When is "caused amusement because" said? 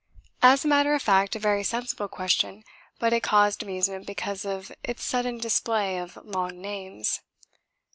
3.21-4.45